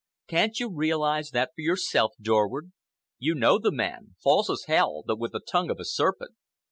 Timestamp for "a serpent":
5.79-6.31